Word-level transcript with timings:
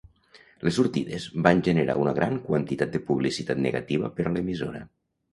Les 0.67 0.75
sortides 0.77 1.25
van 1.47 1.59
generar 1.67 1.95
una 2.03 2.13
gran 2.19 2.39
quantitat 2.47 2.95
de 2.95 3.01
publicitat 3.09 3.61
negativa 3.65 4.09
per 4.17 4.25
a 4.31 4.33
l'emissora. 4.39 4.83